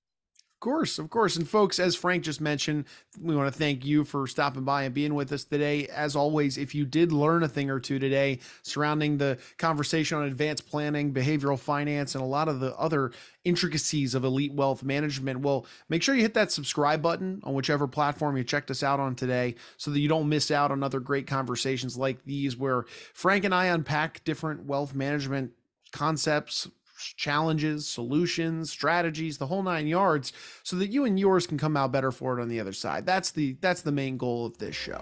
Of 0.55 0.61
course, 0.61 0.99
of 0.99 1.11
course. 1.11 1.37
And 1.37 1.47
folks, 1.47 1.79
as 1.79 1.95
Frank 1.95 2.25
just 2.25 2.41
mentioned, 2.41 2.87
we 3.21 3.37
want 3.37 3.53
to 3.53 3.59
thank 3.59 3.85
you 3.85 4.03
for 4.03 4.27
stopping 4.27 4.65
by 4.65 4.85
and 4.85 4.95
being 4.95 5.15
with 5.15 5.31
us 5.31 5.45
today. 5.45 5.89
As 5.89 6.17
always, 6.17 6.57
if 6.57 6.75
you 6.75 6.87
did 6.87 7.13
learn 7.13 7.43
a 7.43 7.49
thing 7.49 7.69
or 7.69 7.79
two 7.79 7.99
today 7.99 8.39
surrounding 8.63 9.19
the 9.19 9.37
conversation 9.59 10.17
on 10.17 10.25
advanced 10.25 10.67
planning, 10.71 11.13
behavioral 11.13 11.59
finance, 11.59 12.15
and 12.15 12.25
a 12.25 12.27
lot 12.27 12.49
of 12.49 12.61
the 12.61 12.75
other 12.79 13.13
intricacies 13.45 14.15
of 14.15 14.25
elite 14.25 14.55
wealth 14.55 14.83
management, 14.83 15.41
well, 15.41 15.67
make 15.91 16.03
sure 16.03 16.15
you 16.15 16.23
hit 16.23 16.33
that 16.33 16.51
subscribe 16.51 17.03
button 17.03 17.43
on 17.45 17.53
whichever 17.53 17.87
platform 17.87 18.35
you 18.39 18.45
checked 18.45 18.71
us 18.71 18.83
out 18.83 19.01
on 19.01 19.15
today 19.15 19.57
so 19.77 19.91
that 19.91 20.01
you 20.01 20.09
don't 20.09 20.31
miss 20.31 20.51
out 20.51 20.71
on 20.71 20.83
other 20.83 21.01
great 21.01 21.27
conversations 21.27 21.99
like 21.99 22.25
these 22.25 22.57
where 22.57 22.85
Frank 23.13 23.45
and 23.45 23.55
I 23.55 23.67
unpack 23.67 24.25
different 24.25 24.65
wealth 24.65 24.95
management 24.95 25.51
concepts, 25.93 26.69
challenges, 27.17 27.87
solutions, 27.87 28.71
strategies, 28.71 29.39
the 29.39 29.47
whole 29.47 29.63
nine 29.63 29.87
yards, 29.87 30.33
so 30.63 30.77
that 30.77 30.89
you 30.89 31.05
and 31.05 31.19
yours 31.19 31.47
can 31.47 31.59
come 31.59 31.77
out 31.77 31.93
better 31.93 32.11
for 32.11 32.39
it 32.39 32.43
on 32.43 32.49
the 32.49 32.61
other 32.61 32.73
side. 32.73 33.07
That's 33.07 33.31
the 33.31 33.57
that's 33.61 33.83
the 33.83 33.93
main 33.93 34.17
goal 34.17 34.47
of 34.47 34.59
this 34.59 34.75
show. 34.75 35.01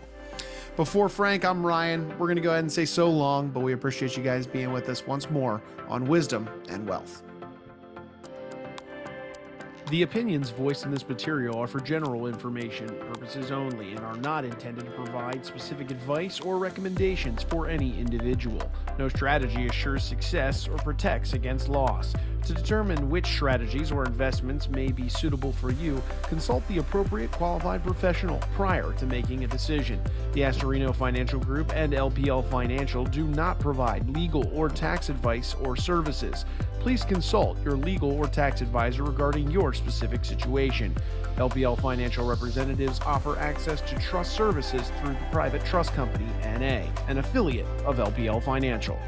Before 0.77 1.09
Frank, 1.09 1.45
I'm 1.45 1.65
Ryan. 1.65 2.09
We're 2.19 2.27
going 2.27 2.37
to 2.37 2.43
go 2.43 2.51
ahead 2.51 2.65
and 2.65 2.73
say 2.73 2.87
so 2.87 3.11
long, 3.11 3.51
but 3.51 3.61
we 3.61 3.75
appreciate 3.75 4.17
you 4.17 4.23
guys 4.23 4.47
being 4.47 4.73
with 4.73 4.89
us 4.89 5.07
once 5.07 5.29
more 5.31 5.61
on 5.89 6.07
Wisdom 6.07 6.49
and 6.71 6.89
Wealth. 6.89 7.23
The 9.93 10.05
opinions 10.05 10.49
voiced 10.49 10.87
in 10.87 10.91
this 10.91 11.07
material 11.07 11.59
are 11.59 11.67
for 11.67 11.79
general 11.79 12.27
information 12.27 12.89
purposes 12.89 13.51
only 13.51 13.91
and 13.91 14.01
are 14.01 14.17
not 14.17 14.43
intended 14.43 14.87
to 14.87 14.91
provide 14.93 15.45
specific 15.45 15.91
advice 15.91 16.41
or 16.41 16.57
recommendations 16.57 17.43
for 17.43 17.69
any 17.69 18.01
individual. 18.01 18.73
No 18.99 19.11
strategy 19.11 19.67
assures 19.67 20.03
success 20.03 20.67
or 20.67 20.79
protects 20.79 21.35
against 21.35 21.69
loss. 21.69 22.15
To 22.47 22.55
determine 22.55 23.11
which 23.11 23.27
strategies 23.27 23.93
or 23.93 24.05
investments 24.05 24.69
may 24.71 24.91
be 24.91 25.11
suitable 25.11 25.53
for 25.53 25.71
you, 25.71 26.03
consult 26.23 26.67
the 26.69 26.79
appropriate 26.79 27.31
qualified 27.31 27.85
professional 27.85 28.39
prior 28.55 28.93
to 28.95 29.07
making 29.07 29.45
a 29.45 29.47
decision. 29.47 30.01
The 30.33 30.41
Astorino 30.41 30.93
Financial 30.93 31.39
Group 31.39 31.71
and 31.77 31.93
LPL 31.93 32.49
Financial 32.51 33.05
do 33.05 33.29
not 33.29 33.61
provide 33.61 34.09
legal 34.09 34.51
or 34.55 34.71
tax 34.71 35.11
advice 35.11 35.55
or 35.61 35.77
services. 35.77 36.47
Please 36.83 37.05
consult 37.05 37.63
your 37.63 37.77
legal 37.77 38.11
or 38.11 38.27
tax 38.27 38.61
advisor 38.61 39.05
regarding 39.05 39.49
your 39.53 39.73
specific 39.73 40.25
situation. 40.25 40.93
LPL 41.37 41.81
Financial 41.81 42.27
representatives 42.27 42.99
offer 43.07 43.39
access 43.39 43.81
to 43.83 43.97
trust 44.01 44.33
services 44.33 44.91
through 44.99 45.13
the 45.13 45.27
Private 45.31 45.65
Trust 45.65 45.93
Company, 45.93 46.27
NA, 46.43 46.85
an 47.07 47.19
affiliate 47.19 47.69
of 47.87 47.99
LPL 47.99 48.43
Financial. 48.43 48.99